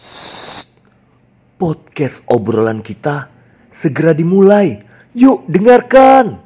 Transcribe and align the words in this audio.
Shh, 0.00 0.80
podcast 1.60 2.24
obrolan 2.32 2.80
kita 2.80 3.28
segera 3.68 4.16
dimulai. 4.16 4.80
Yuk 5.12 5.44
dengarkan. 5.44 6.40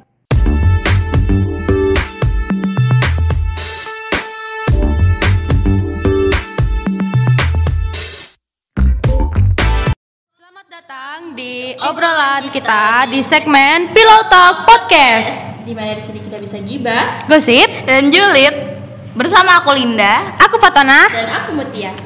Selamat 10.35 10.67
datang 10.67 11.39
di 11.39 11.79
obrolan 11.79 12.51
kita 12.51 13.07
di 13.07 13.23
segmen 13.23 13.95
Pillow 13.95 14.27
Talk 14.27 14.67
Podcast. 14.67 15.47
di 15.63 15.71
mana 15.71 15.95
di 15.95 16.03
sini 16.03 16.19
kita 16.19 16.43
bisa 16.43 16.59
gibah 16.59 17.23
Gosip, 17.31 17.87
dan 17.87 18.11
Julid 18.11 18.51
bersama 19.15 19.63
aku 19.63 19.71
Linda. 19.71 20.35
aku 20.43 20.59
Fatona 20.59 21.07
dan 21.07 21.31
aku 21.39 21.55
Mutia. 21.55 22.04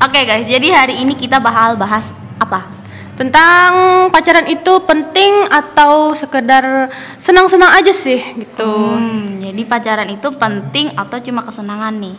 Oke 0.00 0.24
guys, 0.24 0.48
jadi 0.48 0.68
hari 0.72 1.04
ini 1.04 1.12
kita 1.12 1.36
bakal 1.36 1.76
bahas 1.76 2.08
apa? 2.40 2.80
tentang 3.20 4.08
pacaran 4.08 4.48
itu 4.48 4.80
penting 4.88 5.44
atau 5.52 6.16
sekedar 6.16 6.88
senang-senang 7.20 7.68
aja 7.76 7.92
sih 7.92 8.16
gitu. 8.16 8.96
Hmm, 8.96 9.36
jadi 9.36 9.60
pacaran 9.68 10.08
itu 10.08 10.24
penting 10.40 10.88
atau 10.96 11.20
cuma 11.20 11.44
kesenangan 11.44 12.00
nih? 12.00 12.16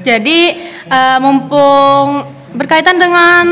Jadi 0.00 0.40
eh, 0.88 1.18
mumpung 1.20 2.24
berkaitan 2.56 2.96
dengan 2.96 3.44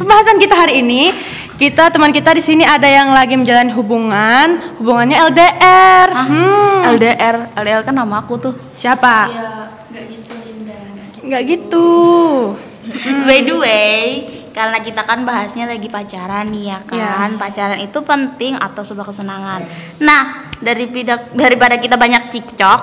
pembahasan 0.00 0.40
kita 0.40 0.56
hari 0.56 0.80
ini, 0.80 1.12
kita 1.60 1.92
teman 1.92 2.08
kita 2.08 2.32
di 2.32 2.40
sini 2.40 2.64
ada 2.64 2.88
yang 2.88 3.12
lagi 3.12 3.36
menjalani 3.36 3.76
hubungan, 3.76 4.56
hubungannya 4.80 5.20
LDR. 5.20 6.08
Hmm, 6.16 6.96
LDR, 6.96 7.36
LDR 7.60 7.82
kan 7.84 7.92
nama 7.92 8.24
aku 8.24 8.40
tuh. 8.40 8.54
siapa? 8.72 9.28
Ya, 9.28 9.32
gitu 9.36 9.52
Linda, 9.52 9.81
nggak 11.32 11.44
gitu. 11.48 11.88
Gitu. 12.82 13.08
By 13.24 13.40
the 13.40 13.56
way, 13.56 14.00
karena 14.52 14.78
kita 14.78 15.02
kan 15.02 15.24
bahasnya 15.24 15.64
lagi 15.64 15.88
pacaran 15.88 16.52
nih 16.52 16.64
ya 16.68 16.78
kan. 16.84 17.30
Pacaran 17.40 17.80
itu 17.80 17.98
penting 18.02 18.54
atau 18.54 18.82
sebuah 18.82 19.08
kesenangan. 19.08 19.64
Nah, 19.98 20.22
daripada 20.58 21.24
daripada 21.32 21.78
kita 21.78 21.96
banyak 21.96 22.28
cicok, 22.28 22.80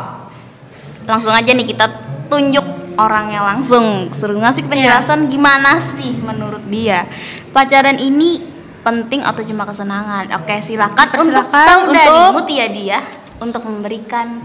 langsung 1.05 1.31
aja 1.31 1.51
nih 1.51 1.67
kita 1.67 1.85
tunjuk 2.29 2.65
orangnya 2.93 3.41
langsung 3.41 4.11
suruh 4.11 4.37
ngasih 4.37 4.67
penjelasan 4.67 5.31
gimana 5.31 5.79
sih 5.79 6.19
menurut 6.19 6.61
dia 6.67 7.07
pacaran 7.49 7.95
ini 7.95 8.43
penting 8.83 9.23
atau 9.23 9.41
cuma 9.41 9.63
kesenangan 9.63 10.27
oke 10.35 10.55
silakan 10.59 11.07
untuk 11.15 11.47
saudarimu 11.47 11.89
untuk- 12.35 12.45
Tia 12.45 12.67
dia 12.67 12.99
untuk 13.39 13.63
memberikan 13.63 14.43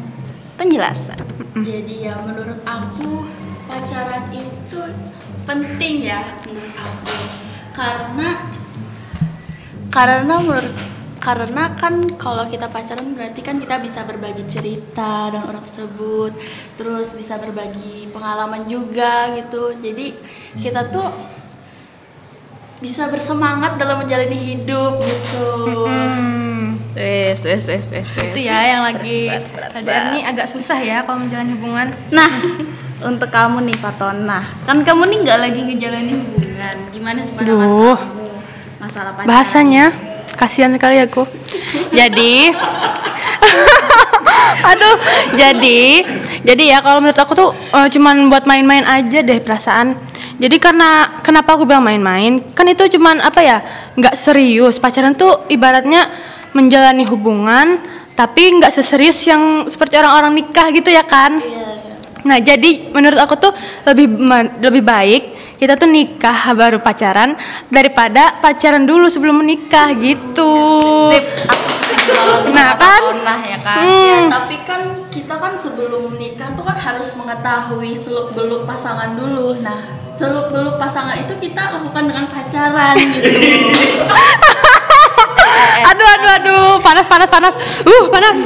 penjelasan 0.55 1.19
Jadi 1.55 2.07
ya 2.07 2.15
menurut 2.19 2.63
aku 2.63 3.27
pacaran 3.85 4.33
itu 4.33 4.81
penting 5.45 6.09
ya 6.09 6.25
menurut 6.49 6.73
aku. 6.73 7.17
Karena 7.77 8.29
karena 9.93 10.35
menurut 10.41 10.73
karena 11.21 11.77
kan 11.77 12.17
kalau 12.17 12.49
kita 12.49 12.73
pacaran 12.73 13.13
berarti 13.13 13.45
kan 13.45 13.61
kita 13.61 13.77
bisa 13.85 14.09
berbagi 14.09 14.45
cerita 14.49 15.29
dengan 15.29 15.53
orang 15.53 15.65
tersebut 15.69 16.33
terus 16.81 17.13
bisa 17.13 17.37
berbagi 17.37 18.09
pengalaman 18.09 18.65
juga 18.65 19.37
gitu. 19.37 19.77
Jadi 19.77 20.17
kita 20.57 20.89
tuh 20.89 21.13
bisa 22.81 23.13
bersemangat 23.13 23.77
dalam 23.77 24.01
menjalani 24.01 24.37
hidup 24.41 24.97
gitu. 25.05 25.49
Hmm. 25.85 26.81
wes 26.95 27.43
wes 27.43 27.67
wes 27.67 27.91
wes 27.91 28.07
itu 28.07 28.47
ya 28.47 28.55
yang 28.71 28.87
lagi 28.87 29.27
LDR 29.27 30.15
ini 30.15 30.23
agak 30.23 30.47
susah 30.47 30.79
ya 30.81 31.05
kalau 31.05 31.21
menjalani 31.21 31.53
hubungan. 31.59 31.89
Nah, 32.15 32.31
untuk 33.03 33.29
kamu 33.33 33.67
nih 33.67 33.77
Fatona, 33.81 34.47
kan 34.63 34.79
kamu 34.87 35.03
nih 35.11 35.19
nggak 35.27 35.39
lagi 35.41 35.61
ngejalanin 35.67 36.19
hubungan. 36.23 36.77
Gimana 36.95 37.19
sih 37.27 37.33
pandangan 37.35 37.67
Duh. 37.67 37.99
kamu 37.99 38.27
masalah 38.79 39.11
pacaran? 39.17 39.29
bahasanya 39.29 39.85
kasihan 40.39 40.71
sekali 40.71 41.03
aku. 41.03 41.27
Jadi 41.91 42.55
aduh 44.71 44.97
jadi 45.35 45.83
jadi 46.47 46.63
ya 46.77 46.79
kalau 46.81 47.03
menurut 47.03 47.19
aku 47.19 47.33
tuh 47.35 47.51
eh, 47.53 47.89
cuman 47.91 48.31
buat 48.31 48.47
main-main 48.47 48.87
aja 48.87 49.19
deh 49.25 49.39
perasaan. 49.43 49.99
Jadi 50.35 50.59
karena 50.59 51.15
kenapa 51.23 51.55
aku 51.55 51.63
bilang 51.63 51.87
main-main? 51.87 52.43
Kan 52.55 52.67
itu 52.67 52.87
cuman 52.99 53.23
apa 53.23 53.41
ya 53.43 53.59
nggak 53.95 54.15
serius. 54.19 54.83
Pacaran 54.83 55.15
tuh 55.15 55.47
ibaratnya 55.51 56.11
menjalani 56.55 57.03
hubungan 57.07 57.79
tapi 58.15 58.63
nggak 58.63 58.71
seserius 58.71 59.27
yang 59.27 59.67
seperti 59.67 59.99
orang-orang 59.99 60.39
nikah 60.39 60.71
gitu 60.71 60.87
ya 60.87 61.03
kan 61.03 61.43
Nah, 62.25 62.41
jadi 62.41 62.89
menurut 62.89 63.21
aku 63.21 63.37
tuh 63.37 63.53
lebih 63.85 64.17
lebih 64.61 64.83
baik 64.83 65.23
kita 65.55 65.79
tuh 65.79 65.87
nikah 65.87 66.53
baru 66.53 66.83
pacaran 66.83 67.39
daripada 67.71 68.37
pacaran 68.43 68.85
dulu 68.85 69.07
sebelum 69.07 69.41
menikah 69.45 69.95
gitu. 69.97 70.53
Sip, 71.15 71.25
aku 71.47 71.67
setuju 71.73 72.11
banget 72.11 72.41
dengan 72.45 72.57
Nah, 72.59 72.71
kan? 72.75 73.01
Fatona 73.01 73.35
ya 73.47 73.59
kan. 73.63 73.79
Hmm. 73.81 74.09
Ya, 74.09 74.19
tapi 74.29 74.57
kan 74.67 74.81
kita 75.09 75.35
kan 75.39 75.55
sebelum 75.55 76.11
menikah 76.11 76.51
tuh 76.59 76.67
kan 76.67 76.75
harus 76.77 77.15
mengetahui 77.15 77.95
seluk 77.95 78.35
beluk 78.35 78.67
pasangan 78.67 79.15
dulu. 79.15 79.63
Nah, 79.63 79.95
seluk 79.97 80.51
beluk 80.51 80.77
pasangan 80.77 81.17
itu 81.23 81.33
kita 81.39 81.81
lakukan 81.81 82.13
dengan 82.13 82.27
pacaran 82.27 82.97
gitu. 82.99 83.31
Aduh 85.85 86.07
aduh 86.07 86.31
aduh, 86.41 86.71
panas 86.81 87.07
panas 87.07 87.29
panas. 87.29 87.55
Uh, 87.85 88.05
panas. 88.09 88.39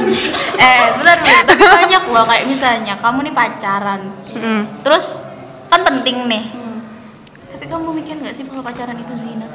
Eh, 0.59 0.83
benar 0.99 1.17
nih, 1.23 1.35
tapi 1.47 1.63
banyak 1.63 2.03
loh 2.11 2.25
kayak 2.27 2.45
misalnya 2.47 2.93
kamu 2.99 3.29
nih 3.29 3.33
pacaran. 3.33 4.01
Mm. 4.35 4.61
Terus 4.83 5.05
kan 5.69 5.81
penting 5.85 6.25
nih. 6.25 6.43
Hmm. 6.51 6.77
Tapi 7.55 7.65
kamu 7.69 7.87
mikir 8.01 8.15
nggak 8.17 8.33
sih 8.35 8.43
kalau 8.49 8.65
pacaran 8.65 8.97
itu 8.97 9.13
zina? 9.21 9.47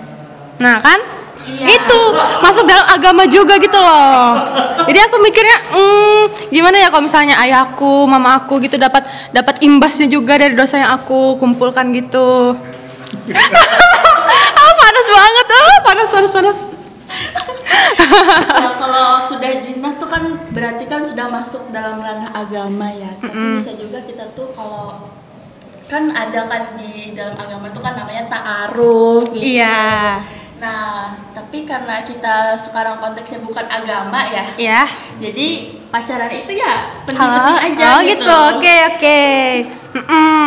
Nah, 0.63 0.79
kan? 0.79 1.03
Iya. 1.45 1.77
Itu 1.77 2.01
masuk 2.41 2.65
dalam 2.65 2.89
agama 2.89 3.29
juga 3.29 3.61
gitu 3.61 3.77
loh. 3.77 4.41
Jadi 4.89 4.99
aku 5.05 5.17
mikirnya, 5.21 5.59
hmm, 5.77 6.23
gimana 6.49 6.77
ya 6.81 6.89
kalau 6.89 7.05
misalnya 7.05 7.37
ayahku, 7.37 8.09
mama 8.09 8.41
aku 8.41 8.65
gitu 8.65 8.81
dapat 8.81 9.05
dapat 9.29 9.61
imbasnya 9.61 10.09
juga 10.09 10.41
dari 10.41 10.57
dosa 10.57 10.81
yang 10.81 10.97
aku 10.97 11.37
kumpulkan 11.37 11.93
gitu. 11.93 12.57
ah, 14.61 14.73
panas 14.73 15.07
banget, 15.13 15.47
ah, 15.53 15.79
panas 15.85 16.09
panas 16.09 16.33
panas. 16.33 16.59
Kalau 18.79 19.19
sudah 19.23 19.53
jinah 19.59 19.97
tuh 19.97 20.09
kan 20.11 20.25
berarti 20.53 20.85
kan 20.85 21.01
sudah 21.01 21.27
masuk 21.33 21.73
dalam 21.73 21.99
ranah 21.99 22.31
agama 22.37 22.93
ya. 22.93 23.11
Tapi 23.19 23.59
bisa 23.59 23.73
juga 23.75 24.05
kita 24.05 24.31
tuh 24.37 24.53
kalau 24.53 25.09
kan 25.89 26.09
ada 26.13 26.49
kan 26.49 26.77
di 26.81 27.13
dalam 27.13 27.37
agama 27.37 27.69
tuh 27.73 27.83
kan 27.84 27.97
namanya 27.97 28.29
ta'aruf 28.29 29.29
gitu. 29.33 29.61
Iya. 29.61 30.21
Nah, 30.63 31.13
tapi 31.34 31.69
karena 31.69 32.01
kita 32.07 32.57
sekarang 32.57 32.97
konteksnya 33.03 33.43
bukan 33.45 33.67
agama 33.69 34.25
ya. 34.31 34.45
Ya. 34.57 34.83
Jadi 35.21 35.77
pacaran 35.93 36.33
itu 36.33 36.57
ya 36.57 37.05
penting-penting 37.05 37.59
Halo? 37.59 37.69
aja 37.69 37.84
oh 37.84 38.01
gitu. 38.01 38.11
gitu, 38.17 38.37
oke 38.55 38.77
oke. 38.95 39.23
Mm-mm. 39.99 40.45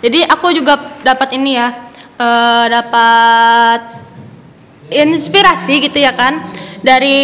Jadi 0.00 0.20
aku 0.24 0.48
juga 0.56 0.96
dapat 1.04 1.28
ini 1.36 1.60
ya, 1.60 1.68
eh, 2.16 2.64
dapat 2.72 4.00
inspirasi 4.90 5.86
gitu 5.86 6.02
ya 6.02 6.10
kan 6.16 6.42
dari 6.80 7.20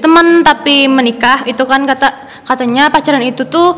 teman 0.00 0.40
tapi 0.40 0.88
menikah 0.88 1.44
itu 1.44 1.62
kan 1.68 1.84
kata 1.84 2.08
katanya 2.48 2.88
pacaran 2.88 3.24
itu 3.24 3.44
tuh 3.48 3.76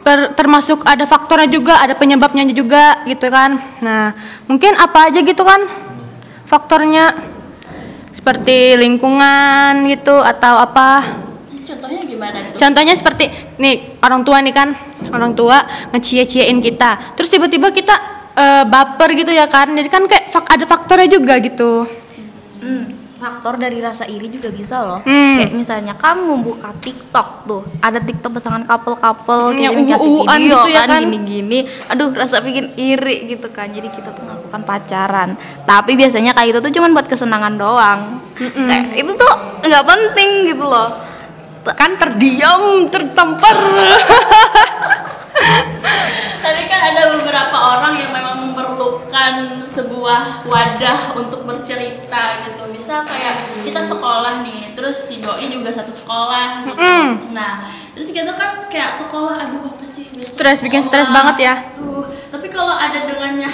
per- 0.00 0.32
termasuk 0.38 0.86
ada 0.86 1.04
faktornya 1.04 1.50
juga, 1.50 1.82
ada 1.82 1.98
penyebabnya 1.98 2.46
juga 2.52 3.02
gitu 3.04 3.26
kan. 3.28 3.58
Nah 3.82 4.14
mungkin 4.46 4.72
apa 4.78 5.10
aja 5.12 5.20
gitu 5.20 5.42
kan 5.42 5.66
faktornya 6.46 7.14
seperti 8.14 8.80
lingkungan 8.80 9.86
gitu 9.92 10.16
atau 10.18 10.56
apa 10.56 11.22
Contohnya 11.66 12.02
gimana 12.06 12.38
tuh? 12.46 12.58
Contohnya 12.62 12.94
seperti 12.94 13.24
nih 13.58 13.98
orang 13.98 14.22
tua 14.22 14.38
nih 14.38 14.54
kan, 14.54 14.70
orang 15.10 15.34
tua 15.34 15.66
ngecie-ciein 15.90 16.62
kita. 16.62 17.18
Terus 17.18 17.26
tiba-tiba 17.26 17.74
kita 17.74 17.94
eh, 18.38 18.64
baper 18.70 19.18
gitu 19.18 19.34
ya 19.34 19.50
kan. 19.50 19.74
Jadi 19.74 19.88
kan 19.90 20.06
kayak 20.06 20.30
ada 20.30 20.64
faktornya 20.64 21.10
juga 21.10 21.42
gitu. 21.42 21.90
Faktor 23.16 23.56
dari 23.56 23.80
rasa 23.80 24.04
iri 24.04 24.28
juga 24.28 24.52
bisa 24.52 24.84
loh. 24.84 25.00
Hmm. 25.00 25.40
Kayak 25.40 25.52
misalnya 25.56 25.94
kamu 25.96 26.44
buka 26.44 26.68
TikTok 26.84 27.28
tuh, 27.48 27.64
ada 27.80 27.96
TikTok 27.96 28.36
pasangan 28.36 28.60
couple-couple 28.68 29.52
Hmm, 29.52 29.56
kayak 29.56 29.72
yang 29.72 29.88
kasih 29.88 30.04
uwu-uwuan 30.04 30.36
video 30.36 30.52
gitu 30.52 30.68
ya 30.68 30.82
kan, 30.84 30.88
kan. 30.88 31.00
gini-gini. 31.08 31.58
Aduh, 31.88 32.08
rasa 32.12 32.44
bikin 32.44 32.76
iri 32.76 33.24
gitu 33.24 33.48
kan. 33.48 33.72
Jadi 33.72 33.88
kita 33.88 34.12
tuh 34.12 34.20
melakukan 34.20 34.60
pacaran. 34.68 35.32
Tapi 35.64 35.96
biasanya 35.96 36.36
kayak 36.36 36.48
itu 36.52 36.58
tuh 36.60 36.72
cuman 36.76 36.90
buat 36.92 37.08
kesenangan 37.08 37.54
doang. 37.56 38.00
Kayak 38.36 39.00
itu 39.00 39.12
tuh 39.16 39.32
nggak 39.64 39.84
penting 39.88 40.28
gitu 40.52 40.64
loh. 40.68 40.88
Kan 41.72 41.96
terdiam, 41.96 42.86
tertampar. 42.92 43.56
Tapi 46.46 46.62
kan 46.70 46.80
ada 46.94 47.02
beberapa 47.10 47.56
orang 47.58 47.92
yang 47.98 48.10
memang 48.14 48.54
memerlukan 49.06 49.62
sebuah 49.62 50.46
wadah 50.50 51.14
untuk 51.14 51.46
bercerita 51.46 52.42
gitu. 52.42 52.62
Misal 52.74 53.06
kayak 53.06 53.62
kita 53.62 53.80
sekolah 53.86 54.42
nih, 54.42 54.74
terus 54.74 54.98
si 54.98 55.22
doi 55.22 55.46
juga 55.46 55.70
satu 55.70 55.94
sekolah 55.94 56.66
gitu. 56.66 56.74
Mm. 56.78 57.30
Nah, 57.30 57.70
terus 57.94 58.10
kita 58.10 58.34
kan 58.34 58.66
kayak 58.66 58.90
sekolah, 58.94 59.46
aduh 59.46 59.62
apa 59.62 59.86
sih 59.86 60.10
Stres, 60.26 60.64
bikin 60.64 60.82
stres 60.82 61.06
banget 61.12 61.36
ya. 61.46 61.54
Aduh, 61.76 62.08
tapi 62.32 62.48
kalau 62.50 62.72
ada 62.72 63.04
dengannya 63.06 63.46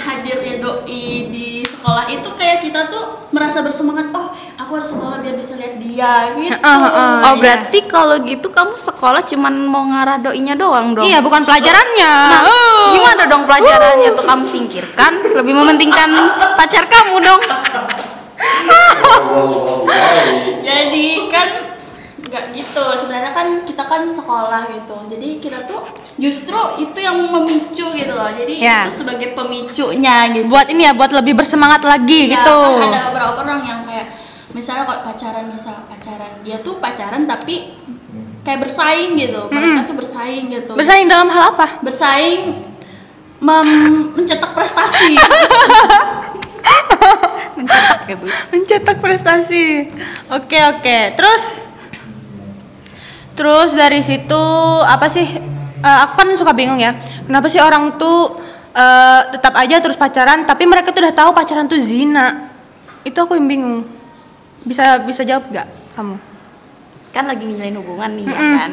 hadir 1.83 2.55
kita 2.63 2.87
tuh 2.87 3.27
merasa 3.35 3.59
bersemangat 3.59 4.07
oh 4.15 4.31
aku 4.55 4.71
harus 4.79 4.87
sekolah 4.93 5.19
biar 5.19 5.35
bisa 5.35 5.59
lihat 5.59 5.75
dia 5.81 6.31
gitu 6.37 6.53
heeh. 6.55 7.15
Oh 7.27 7.35
iya. 7.35 7.41
berarti 7.41 7.79
kalau 7.91 8.15
gitu 8.23 8.47
kamu 8.53 8.77
sekolah 8.79 9.25
cuman 9.27 9.53
mau 9.67 9.83
ngarah 9.89 10.21
doinya 10.23 10.55
doang 10.55 10.95
dong? 10.95 11.03
Iya, 11.03 11.19
bukan 11.19 11.43
pelajarannya. 11.43 12.13
Nah, 12.29 12.41
Oh. 12.45 12.95
gimana 12.95 13.27
dong 13.27 13.43
pelajarannya 13.49 14.09
tuh 14.15 14.23
kamu 14.23 14.43
singkirkan? 14.47 15.11
Lebih 15.33 15.53
mementingkan 15.55 16.09
pacar 16.55 16.87
kamu 16.87 17.19
dong. 17.19 17.41
jadi 20.67 21.07
kan 21.31 21.72
nggak 22.33 22.49
gitu 22.51 22.81
sebenarnya 22.97 23.29
kan 23.29 23.61
kita 23.61 23.83
kan 23.83 24.09
sekolah 24.09 24.65
gitu 24.67 24.97
jadi 25.05 25.27
kita 25.37 25.59
tuh 25.63 25.85
justru 26.15 26.57
itu 26.79 26.97
yang 26.97 27.13
memicu 27.21 27.85
gitu 27.87 28.09
loh 28.11 28.25
jadi 28.27 28.53
Ya. 28.57 28.77
itu 28.81 28.91
sebagai 28.95 29.31
pemicunya 29.31 30.25
gitu 30.31 30.49
Buat 30.49 30.67
ini 30.67 30.81
ya, 30.83 30.91
buat 30.91 31.13
lebih 31.13 31.37
bersemangat 31.37 31.81
lagi 31.83 32.27
Iya, 32.27 32.41
gitu. 32.41 32.57
kan 32.75 32.89
ada 32.89 33.01
beberapa 33.07 33.37
orang 33.39 33.61
yang 33.61 33.79
kayak 33.83 34.09
misalnya 34.49 34.83
kok 34.83 35.01
pacaran 35.03 35.45
misal 35.45 35.77
pacaran 35.85 36.41
dia 36.41 36.57
tuh 36.57 36.77
pacaran 36.77 37.23
tapi 37.23 37.77
kayak 38.41 38.59
bersaing 38.59 39.13
gitu 39.13 39.45
mereka 39.47 39.85
tuh 39.85 39.95
bersaing 39.95 40.45
gitu 40.49 40.73
Bersaing 40.73 41.05
dalam 41.05 41.29
hal 41.29 41.53
apa? 41.53 41.77
bersaing 41.79 42.65
mem- 43.39 44.09
mencetak 44.11 44.51
prestasi 44.51 45.13
Mencetak 47.53 47.99
ya 48.05 48.15
bu. 48.15 48.25
Mencetak 48.49 48.97
prestasi. 48.99 49.87
Oke, 50.29 50.57
oke. 50.67 50.97
Terus 51.13 51.41
Terus 53.33 53.73
dari 53.73 53.99
situ 54.05 54.43
apa 54.85 55.09
sih? 55.09 55.25
eh, 55.83 55.99
aku 56.07 56.13
kan 56.15 56.27
suka 56.39 56.53
bingung 56.55 56.79
ya. 56.79 56.95
Kenapa 57.27 57.51
sih 57.51 57.59
orang 57.59 57.99
tuh 57.99 58.39
eh, 58.71 59.21
tetap 59.35 59.53
aja 59.59 59.81
terus 59.83 59.99
pacaran 59.99 60.47
tapi 60.47 60.63
mereka 60.63 60.95
tuh 60.95 61.03
udah 61.03 61.15
tahu 61.15 61.29
pacaran 61.35 61.67
tuh 61.67 61.81
zina. 61.81 62.49
Itu 63.03 63.27
aku 63.27 63.35
yang 63.35 63.47
bingung. 63.49 63.83
Bisa 64.63 65.03
bisa 65.03 65.27
jawab 65.27 65.51
gak 65.51 65.67
kamu? 65.93 66.15
Kan 67.11 67.27
lagi 67.27 67.43
ngejalin 67.45 67.77
hubungan 67.83 68.09
nih 68.15 68.25
ya 68.25 68.39
kan. 68.39 68.71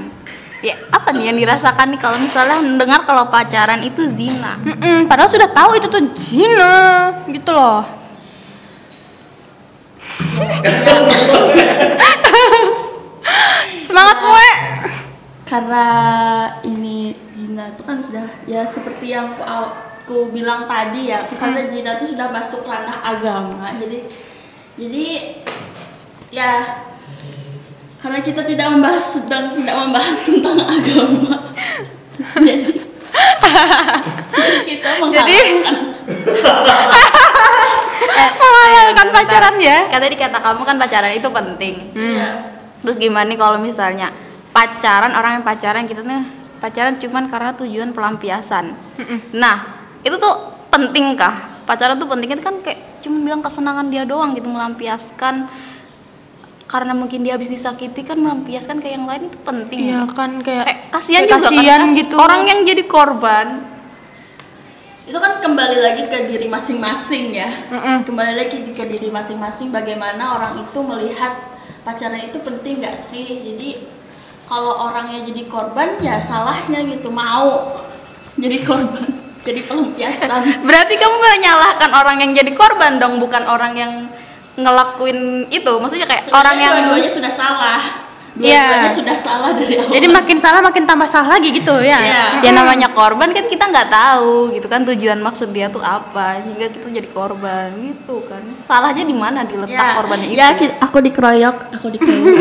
Ya 0.60 0.76
apa 0.92 1.08
nih 1.16 1.32
yang 1.32 1.38
dirasakan 1.40 1.96
nih 1.96 2.00
kalau 2.00 2.20
misalnya 2.20 2.60
mendengar 2.60 3.00
kalau 3.08 3.26
pacaran 3.32 3.80
itu 3.80 4.06
zina? 4.12 4.60
Mm-mm, 4.60 5.08
padahal 5.08 5.32
sudah 5.32 5.48
tahu 5.50 5.72
itu 5.80 5.88
tuh 5.88 6.04
zina 6.14 6.76
gitu 7.32 7.50
loh. 7.50 7.80
Semangat 13.70 14.16
gue. 14.22 14.48
Karena 15.50 15.84
ini 16.62 17.10
Jina 17.34 17.74
itu 17.74 17.82
kan 17.82 17.98
sudah 17.98 18.22
ya 18.46 18.62
seperti 18.62 19.10
yang 19.10 19.34
aku, 19.34 19.74
aku 20.06 20.16
bilang 20.30 20.70
tadi 20.70 21.10
ya 21.10 21.26
karena 21.26 21.66
Jina 21.66 21.98
itu 21.98 22.14
sudah 22.14 22.30
masuk 22.30 22.62
ranah 22.62 23.02
agama 23.02 23.74
jadi 23.74 24.06
jadi 24.78 25.06
ya 26.30 26.50
karena 27.98 28.22
kita 28.22 28.46
tidak 28.46 28.70
membahas 28.70 29.02
sedang 29.18 29.50
tidak 29.58 29.74
membahas 29.74 30.18
tentang 30.30 30.58
agama 30.62 31.34
jadi 32.46 32.70
kita 34.70 34.88
pacaran 39.10 39.54
ya. 39.60 39.78
Kan 39.90 40.00
tadi 40.02 40.16
kata 40.16 40.38
kamu 40.40 40.62
kan 40.64 40.76
pacaran 40.78 41.12
itu 41.14 41.28
penting. 41.30 41.74
Iya. 41.94 42.28
Terus 42.80 42.96
gimana 42.96 43.28
nih 43.28 43.38
kalau 43.38 43.58
misalnya 43.60 44.08
pacaran 44.50 45.12
orang 45.12 45.38
yang 45.38 45.44
pacaran 45.44 45.84
kita 45.84 46.00
nih 46.00 46.22
pacaran 46.58 46.96
cuman 46.96 47.24
karena 47.24 47.50
tujuan 47.54 47.90
pelampiasan. 47.90 48.76
Nah, 49.32 49.56
itu 49.98 50.12
tuh 50.14 50.34
penting 50.68 51.14
kah? 51.14 51.32
Pacaran 51.64 51.96
tuh 51.96 52.04
penting 52.04 52.28
itu 52.30 52.40
kan 52.40 52.58
kayak 52.58 53.00
cuman 53.00 53.20
bilang 53.22 53.40
kesenangan 53.40 53.88
dia 53.88 54.04
doang 54.04 54.32
gitu 54.32 54.44
melampiaskan 54.44 55.48
karena 56.66 56.92
mungkin 56.92 57.20
dia 57.20 57.34
habis 57.34 57.48
disakiti 57.48 58.04
kan 58.04 58.14
melampiaskan 58.14 58.78
ke 58.78 58.88
yang 58.88 59.02
lain 59.02 59.26
itu 59.26 59.38
penting. 59.40 59.78
Iya 59.88 60.04
kan 60.06 60.38
kayak 60.38 60.64
Kayak 60.64 60.80
kasihan 60.92 61.16
kayak 61.16 61.26
juga 61.26 61.34
kan, 61.36 61.42
kasihan 61.48 61.80
kas- 61.82 61.96
gitu. 61.96 62.14
orang 62.16 62.42
yang 62.44 62.60
jadi 62.62 62.82
korban. 62.84 63.48
itu 65.02 65.18
kan 65.18 65.42
kembali 65.42 65.78
lagi 65.80 66.06
ke 66.06 66.22
diri 66.22 66.46
masing-masing 66.46 67.34
ya 67.34 67.50
Mm-mm. 67.66 68.06
kembali 68.06 68.30
lagi 68.36 68.62
ke 68.62 68.84
diri 68.86 69.10
masing-masing 69.10 69.74
bagaimana 69.74 70.38
orang 70.38 70.62
itu 70.62 70.78
melihat 70.78 71.34
pacaran 71.82 72.22
itu 72.22 72.38
penting 72.38 72.78
nggak 72.78 72.94
sih 72.94 73.26
jadi 73.42 73.90
kalau 74.50 74.90
orangnya 74.90 75.22
jadi 75.22 75.46
korban 75.46 75.94
ya 76.02 76.18
salahnya 76.18 76.82
gitu 76.82 77.06
mau 77.14 77.78
jadi 78.34 78.58
korban 78.66 79.06
jadi 79.46 79.62
pelampiasan 79.64 80.42
Berarti 80.68 80.94
kamu 80.98 81.16
menyalahkan 81.16 81.90
orang 81.94 82.16
yang 82.20 82.32
jadi 82.34 82.52
korban 82.52 82.98
dong, 82.98 83.22
bukan 83.22 83.46
orang 83.46 83.72
yang 83.78 83.92
ngelakuin 84.58 85.48
itu. 85.48 85.72
Maksudnya 85.80 86.04
kayak 86.04 86.28
orang 86.34 86.58
Sebenarnya 86.58 86.66
yang 86.66 86.84
dua-duanya 86.90 87.10
sudah 87.14 87.32
salah 87.32 87.80
Iya. 88.40 88.64
dua-duanya 88.64 88.90
sudah 88.90 89.16
salah 89.16 89.50
dari 89.52 89.74
awal 89.76 89.92
Jadi 89.92 90.06
makin 90.08 90.36
salah 90.36 90.60
makin 90.60 90.84
tambah 90.84 91.04
salah 91.04 91.28
lagi 91.30 91.52
gitu 91.52 91.76
ya. 91.78 92.00
Iya. 92.00 92.24
ya 92.40 92.50
namanya 92.50 92.88
korban 92.88 93.30
kan 93.30 93.44
kita 93.44 93.68
nggak 93.68 93.88
tahu 93.88 94.50
gitu 94.50 94.64
kan 94.64 94.80
tujuan 94.82 95.20
maksud 95.20 95.48
dia 95.50 95.68
tuh 95.68 95.78
apa 95.78 96.40
hingga 96.40 96.66
kita 96.66 96.88
jadi 96.90 97.08
korban 97.08 97.68
gitu 97.78 98.24
kan. 98.24 98.40
Salahnya 98.62 99.04
di 99.04 99.12
mana 99.12 99.44
diletak 99.44 99.70
ya, 99.70 99.94
korbannya 99.94 100.26
itu? 100.26 100.36
ya 100.36 100.48
ki- 100.54 100.72
aku 100.74 100.96
dikeroyok 100.98 101.56
aku 101.76 101.86
dikeroyok 101.90 102.36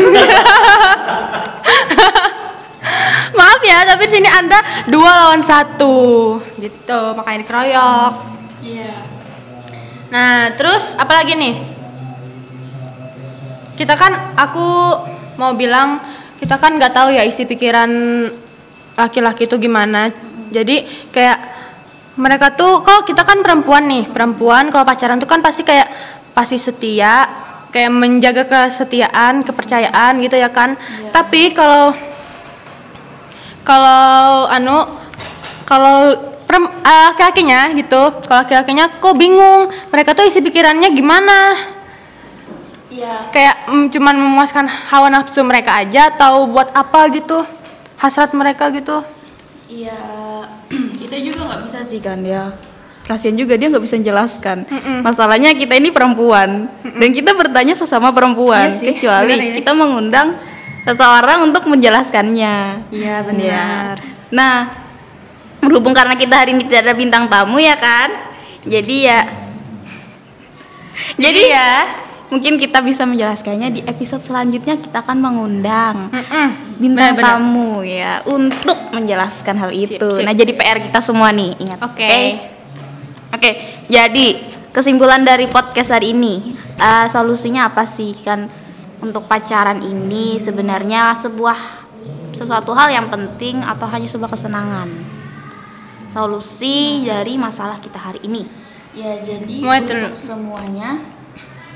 Maaf 3.30 3.60
ya, 3.62 3.84
tapi 3.86 4.04
di 4.04 4.10
sini 4.10 4.28
Anda 4.28 4.58
dua 4.86 5.10
lawan 5.18 5.40
satu. 5.40 5.94
Gitu, 6.56 7.00
makanya 7.14 7.38
dikeroyok. 7.44 8.12
iya 8.60 8.92
Nah, 10.10 10.50
terus 10.58 10.98
apa 10.98 11.22
lagi 11.22 11.38
nih? 11.38 11.54
Kita 13.76 13.94
kan 13.94 14.10
aku 14.34 14.66
mau 15.40 15.56
bilang 15.56 15.96
kita 16.36 16.60
kan 16.60 16.76
nggak 16.76 16.92
tahu 16.92 17.16
ya 17.16 17.24
isi 17.24 17.48
pikiran 17.48 17.88
laki-laki 19.00 19.48
itu 19.48 19.56
gimana. 19.56 20.12
Jadi 20.52 20.84
kayak 21.08 21.38
mereka 22.20 22.52
tuh 22.52 22.84
kalau 22.84 23.00
kita 23.08 23.24
kan 23.24 23.40
perempuan 23.40 23.88
nih, 23.88 24.04
perempuan 24.12 24.68
kalau 24.68 24.84
pacaran 24.84 25.16
tuh 25.16 25.24
kan 25.24 25.40
pasti 25.40 25.64
kayak 25.64 25.88
pasti 26.36 26.60
setia, 26.60 27.24
kayak 27.72 27.88
menjaga 27.88 28.44
kesetiaan, 28.44 29.40
kepercayaan 29.40 30.20
gitu 30.20 30.36
ya 30.36 30.52
kan. 30.52 30.76
Tapi 31.08 31.56
kalau 31.56 31.96
kalau 33.64 34.44
anu 34.52 34.84
kalau 35.64 36.12
eh, 36.50 37.04
laki-lakinya 37.14 37.70
gitu 37.78 38.02
kalau 38.26 38.42
laki-lakinya 38.42 38.90
kok 38.98 39.14
bingung 39.14 39.70
mereka 39.94 40.18
tuh 40.18 40.26
isi 40.26 40.42
pikirannya 40.42 40.90
gimana 40.90 41.38
iya 42.90 43.30
kayak 43.30 43.70
mm, 43.70 43.86
cuman 43.90 44.14
memuaskan 44.18 44.66
hawa 44.66 45.08
nafsu 45.08 45.40
mereka 45.40 45.78
aja 45.78 46.10
atau 46.10 46.46
buat 46.46 46.70
apa 46.74 47.06
gitu 47.10 47.42
hasrat 47.96 48.34
mereka 48.34 48.68
gitu 48.70 49.00
iya 49.66 49.96
kita 51.00 51.16
juga 51.18 51.40
nggak 51.46 51.62
bisa 51.66 51.78
sih 51.82 51.98
kan 51.98 52.22
ya. 52.22 52.54
Kasian 53.00 53.34
juga 53.34 53.58
dia 53.58 53.66
nggak 53.66 53.82
bisa 53.82 53.98
menjelaskan. 53.98 54.70
Masalahnya 55.02 55.50
kita 55.58 55.74
ini 55.74 55.90
perempuan 55.90 56.70
dan 56.86 57.10
kita 57.10 57.34
bertanya 57.34 57.74
sesama 57.74 58.14
perempuan, 58.14 58.70
Iya 58.70 58.78
sih, 58.78 58.94
kecuali 58.94 59.34
ya. 59.34 59.58
kita 59.58 59.74
mengundang 59.74 60.38
seseorang 60.86 61.42
untuk 61.42 61.66
menjelaskannya. 61.66 62.86
Iya, 62.94 63.16
Ya. 63.18 63.26
benar. 63.26 63.94
Nah, 64.30 64.56
berhubung 65.58 65.90
karena 65.90 66.14
kita 66.14 66.38
hari 66.38 66.54
ini 66.54 66.70
tidak 66.70 66.86
ada 66.86 66.94
bintang 66.94 67.26
tamu 67.26 67.58
ya 67.58 67.74
kan, 67.74 68.14
jadi 68.62 68.96
ya, 69.02 69.20
jadi 71.18 71.42
ya 71.50 71.70
mungkin 72.30 72.62
kita 72.62 72.78
bisa 72.80 73.02
menjelaskannya 73.04 73.68
di 73.74 73.80
episode 73.84 74.22
selanjutnya 74.22 74.78
kita 74.78 75.02
akan 75.02 75.18
mengundang 75.18 76.14
Mm-mm. 76.14 76.78
bintang 76.78 77.18
tamu 77.18 77.82
ya 77.82 78.22
untuk 78.22 78.78
menjelaskan 78.94 79.58
hal 79.58 79.70
Sip, 79.74 79.98
itu. 79.98 80.08
sip, 80.14 80.22
nah, 80.22 80.34
jadi 80.34 80.52
PR 80.54 80.78
kita 80.78 81.02
semua 81.02 81.34
nih, 81.34 81.58
ingat. 81.58 81.78
Oke. 81.82 82.10
Oke, 83.30 83.50
jadi 83.86 84.26
kesimpulan 84.74 85.22
dari 85.22 85.46
podcast 85.46 85.94
hari 85.94 86.14
ini, 86.14 86.54
eh, 86.78 87.06
solusinya 87.10 87.70
apa 87.70 87.86
sih 87.86 88.14
kan 88.22 88.50
untuk 89.02 89.26
pacaran 89.26 89.82
ini 89.82 90.38
sebenarnya 90.42 91.14
sebuah 91.18 91.58
sesuatu 92.34 92.74
hal 92.74 92.90
yang 92.90 93.06
penting 93.10 93.62
atau 93.62 93.86
hanya 93.90 94.06
sebuah 94.10 94.30
kesenangan? 94.34 94.88
Solusi 96.10 97.06
dari 97.06 97.38
masalah 97.38 97.78
kita 97.78 97.98
hari 97.98 98.18
ini. 98.26 98.42
Ya 98.90 99.22
jadi 99.22 99.62
Mulai 99.62 99.86
untuk 99.86 100.18
semuanya 100.18 100.98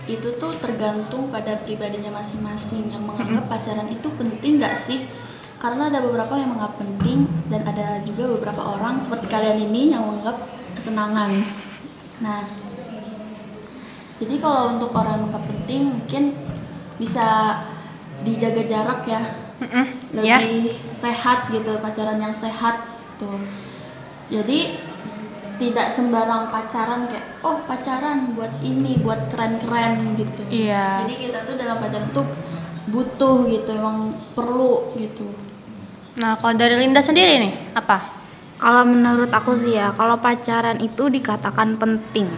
itu 0.04 0.36
tuh 0.36 0.52
tergantung 0.60 1.32
pada 1.32 1.56
pribadinya 1.64 2.12
masing-masing 2.12 2.92
yang 2.92 3.04
menganggap 3.04 3.48
pacaran 3.48 3.88
itu 3.88 4.08
penting 4.12 4.60
nggak 4.60 4.76
sih? 4.76 5.08
Karena 5.56 5.88
ada 5.88 6.04
beberapa 6.04 6.36
yang 6.36 6.52
menganggap 6.52 6.76
penting 6.76 7.24
dan 7.48 7.64
ada 7.64 8.04
juga 8.04 8.36
beberapa 8.36 8.76
orang 8.76 9.00
seperti 9.00 9.32
kalian 9.32 9.64
ini 9.64 9.96
yang 9.96 10.04
menganggap 10.04 10.44
kesenangan. 10.76 11.32
Nah, 12.20 12.44
jadi 14.20 14.34
kalau 14.44 14.76
untuk 14.76 14.92
orang 14.92 15.16
yang 15.16 15.22
menganggap 15.24 15.44
penting 15.48 15.80
mungkin 15.88 16.24
bisa 17.00 17.26
dijaga 18.22 18.62
jarak 18.68 19.00
ya, 19.08 19.22
Mm-mm. 19.64 19.86
Ya. 20.20 20.36
lebih 20.36 20.76
sehat 20.92 21.48
gitu 21.48 21.80
pacaran 21.80 22.20
yang 22.20 22.36
sehat 22.36 22.84
tuh. 23.16 23.40
Jadi 24.28 24.76
tidak 25.54 25.86
sembarang 25.88 26.50
pacaran 26.50 27.06
kayak 27.06 27.40
oh 27.42 27.62
pacaran 27.64 28.34
buat 28.34 28.50
ini 28.60 28.98
buat 29.00 29.30
keren-keren 29.30 30.18
gitu 30.18 30.42
Iya. 30.50 31.04
jadi 31.06 31.14
kita 31.14 31.38
tuh 31.42 31.54
dalam 31.54 31.78
pacaran 31.78 32.10
tuh 32.10 32.26
butuh 32.84 33.48
gitu 33.48 33.68
emang 33.72 34.12
perlu 34.34 34.94
gitu 34.94 35.26
Nah, 36.14 36.38
kalau 36.38 36.54
dari 36.54 36.78
Linda 36.78 37.02
sendiri 37.02 37.42
nih, 37.42 37.74
apa? 37.74 37.98
Kalau 38.54 38.86
menurut 38.86 39.34
aku 39.34 39.58
sih 39.58 39.74
ya, 39.74 39.90
kalau 39.90 40.14
pacaran 40.14 40.78
itu 40.78 41.10
dikatakan 41.10 41.74
penting. 41.74 42.30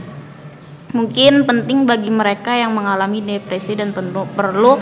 Mungkin 0.97 1.45
penting 1.45 1.85
bagi 1.85 2.09
mereka 2.09 2.57
yang 2.57 2.73
mengalami 2.73 3.21
depresi 3.21 3.77
dan 3.77 3.93
perlu, 3.93 4.25
perlu 4.33 4.81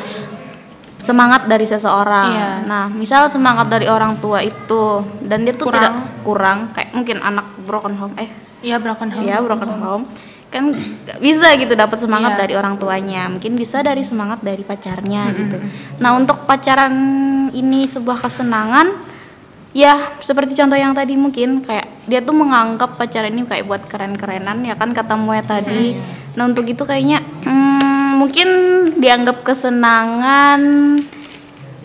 semangat 1.02 1.50
dari 1.50 1.66
seseorang. 1.66 2.28
Iya. 2.30 2.50
Nah, 2.70 2.86
misal 2.86 3.26
semangat 3.28 3.66
dari 3.66 3.90
orang 3.90 4.14
tua 4.22 4.40
itu 4.40 5.02
dan 5.26 5.42
dia 5.42 5.58
tuh 5.58 5.68
Kurang. 5.68 5.82
tidak 5.82 5.94
kurang 6.22 6.58
kayak 6.70 6.90
mungkin 6.94 7.18
anak 7.18 7.46
broken 7.64 7.96
home 7.96 8.14
eh 8.16 8.30
Iya, 8.60 8.80
broken 8.80 9.08
home. 9.10 9.26
ya 9.26 9.40
broken 9.40 9.72
home 9.76 10.04
kan 10.48 10.70
nggak 10.70 11.18
bisa 11.18 11.50
gitu 11.58 11.74
dapat 11.74 11.98
semangat 11.98 12.38
Iya. 12.38 12.40
dari 12.46 12.54
orang 12.54 12.78
tuanya 12.78 13.26
mungkin 13.26 13.58
bisa 13.58 13.82
dari 13.82 14.06
semangat 14.06 14.38
dari 14.40 14.62
pacarnya 14.62 15.34
gitu 15.34 15.58
nah 15.98 16.14
untuk 16.14 16.46
pacaran 16.46 16.94
ini 17.50 17.90
sebuah 17.90 18.22
kesenangan 18.22 18.94
ya 19.74 20.14
seperti 20.22 20.54
contoh 20.54 20.78
yang 20.78 20.94
tadi 20.94 21.18
mungkin 21.18 21.58
kayak 21.60 22.06
dia 22.06 22.22
tuh 22.22 22.30
menganggap 22.32 22.94
pacaran 22.94 23.34
ini 23.34 23.42
kayak 23.42 23.66
buat 23.66 23.82
keren-kerenan 23.84 24.62
ya 24.62 24.78
kan 24.78 24.94
kata 24.94 25.18
Moe 25.18 25.42
tadi 25.42 25.98
nah 26.38 26.46
untuk 26.46 26.62
itu 26.64 26.86
kayaknya 26.86 27.18
hmm, 27.42 28.22
mungkin 28.22 28.48
dianggap 28.94 29.42
kesenangan 29.42 30.62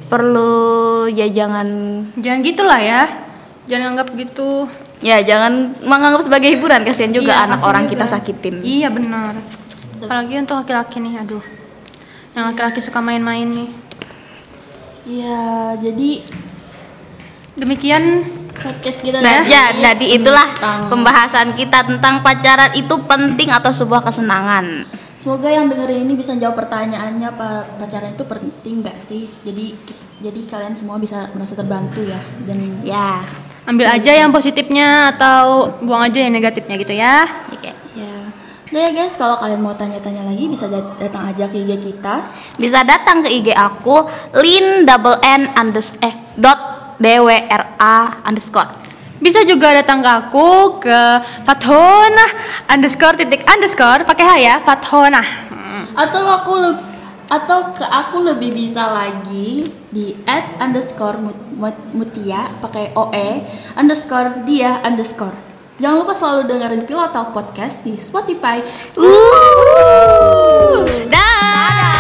perlu 0.05 0.53
ya 1.07 1.25
jangan 1.25 1.67
Jangan 2.17 2.39
gitulah 2.41 2.81
ya. 2.81 3.01
Jangan 3.65 3.93
anggap 3.93 4.09
gitu. 4.17 4.65
Ya 4.99 5.19
jangan 5.19 5.79
menganggap 5.79 6.21
sebagai 6.21 6.49
hiburan 6.49 6.83
kasihan 6.83 7.09
juga 7.09 7.33
Iya, 7.33 7.45
anak 7.45 7.59
orang 7.61 7.83
juga. 7.85 7.91
kita 7.95 8.05
sakitin 8.09 8.55
Iya, 8.59 8.87
benar. 8.89 9.33
Apalagi 9.97 10.33
untuk 10.37 10.55
laki-laki 10.57 10.97
nih, 10.97 11.13
aduh. 11.17 11.43
Yang 12.31 12.43
laki-laki 12.47 12.79
suka 12.79 12.99
main-main 12.99 13.47
nih. 13.47 13.69
ya 15.05 15.41
jadi 15.75 16.21
Demikian 17.55 18.23
podcast 18.55 18.99
kita 19.01 19.19
Nah, 19.19 19.43
tadi 19.43 19.51
ya, 19.51 19.65
jadi 19.73 20.05
itulah 20.15 20.47
tentang- 20.53 20.87
pembahasan 20.87 21.47
kita 21.53 21.83
tentang 21.83 22.23
pacaran 22.23 22.71
itu 22.71 22.95
penting 23.03 23.51
atau 23.51 23.67
sebuah 23.69 23.99
kesenangan. 24.01 24.87
Semoga 25.19 25.51
yang 25.51 25.67
dengerin 25.67 26.07
ini 26.07 26.15
bisa 26.15 26.31
jawab 26.33 26.55
pertanyaannya 26.57 27.27
Pak 27.29 27.75
pacaran 27.75 28.15
itu 28.15 28.23
penting 28.23 28.79
nggak 28.79 28.95
sih? 28.97 29.27
Jadi 29.43 29.75
jadi 30.19 30.39
kalian 30.45 30.71
semua 30.71 30.95
bisa 30.95 31.27
merasa 31.33 31.51
terbantu 31.53 31.99
ya 32.01 32.15
dan 32.45 32.79
Ya, 32.79 33.19
ambil 33.69 33.85
aja 33.85 34.11
yang 34.17 34.33
positifnya 34.33 35.13
atau 35.13 35.69
buang 35.85 36.09
aja 36.09 36.17
yang 36.25 36.33
negatifnya 36.33 36.75
gitu 36.81 36.93
ya. 36.97 37.29
oke. 37.53 37.69
ya. 37.93 38.15
Nah 38.73 38.79
ya 38.81 38.89
guys, 38.89 39.13
kalau 39.13 39.37
kalian 39.37 39.61
mau 39.61 39.77
tanya-tanya 39.77 40.25
lagi 40.25 40.49
bisa 40.49 40.65
dat- 40.65 40.97
datang 40.97 41.29
aja 41.29 41.45
ke 41.45 41.61
IG 41.61 41.77
kita. 41.77 42.25
Bisa 42.57 42.81
datang 42.81 43.21
ke 43.21 43.29
IG 43.29 43.53
aku 43.53 44.09
lin 44.41 44.89
double 44.89 45.21
n 45.21 45.53
unders 45.53 45.93
eh 46.01 46.13
dot 46.33 46.57
dwra 46.97 48.25
underscore. 48.25 48.73
Bisa 49.21 49.45
juga 49.45 49.75
datang 49.75 50.01
ke 50.01 50.09
aku 50.09 50.79
ke 50.81 50.99
Fathona 51.45 52.25
underscore 52.71 53.21
titik 53.21 53.45
underscore 53.45 54.01
pakai 54.01 54.25
H 54.25 54.33
ya 54.41 54.55
Fathona. 54.65 55.21
Atau 55.93 56.23
aku 56.25 56.57
atau 57.29 57.77
ke 57.77 57.85
aku 57.85 58.25
lebih 58.25 58.57
bisa 58.57 58.89
lagi 58.89 59.69
di 59.93 60.17
at 60.25 60.57
underscore 60.57 61.21
mut, 61.21 61.37
mut, 61.53 61.77
mutia 61.93 62.49
pakai 62.57 62.89
oe 62.97 63.29
underscore 63.77 64.49
dia 64.49 64.81
underscore 64.81 65.37
jangan 65.77 66.01
lupa 66.01 66.17
selalu 66.17 66.49
dengerin 66.49 66.89
atau 66.89 67.29
podcast 67.29 67.85
di 67.85 68.01
spotify 68.01 68.65
uh. 68.97 69.05
uh. 69.05 70.81
dah 71.05 71.98